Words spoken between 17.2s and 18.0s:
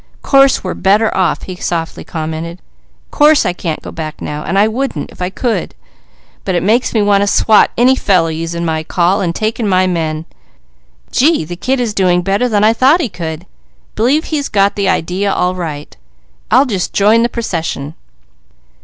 the procession."